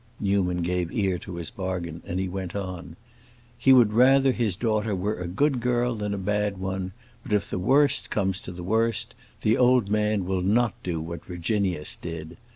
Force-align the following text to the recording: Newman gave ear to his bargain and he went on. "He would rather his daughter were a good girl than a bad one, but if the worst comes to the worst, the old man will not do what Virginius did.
Newman 0.19 0.63
gave 0.63 0.91
ear 0.91 1.19
to 1.19 1.35
his 1.35 1.51
bargain 1.51 2.01
and 2.07 2.19
he 2.19 2.27
went 2.27 2.55
on. 2.55 2.95
"He 3.55 3.71
would 3.71 3.93
rather 3.93 4.31
his 4.31 4.55
daughter 4.55 4.95
were 4.95 5.13
a 5.19 5.27
good 5.27 5.59
girl 5.59 5.93
than 5.93 6.11
a 6.11 6.17
bad 6.17 6.57
one, 6.57 6.93
but 7.21 7.33
if 7.33 7.51
the 7.51 7.59
worst 7.59 8.09
comes 8.09 8.39
to 8.39 8.51
the 8.51 8.63
worst, 8.63 9.13
the 9.43 9.57
old 9.59 9.91
man 9.91 10.25
will 10.25 10.41
not 10.41 10.73
do 10.81 10.99
what 10.99 11.25
Virginius 11.25 11.95
did. 11.95 12.37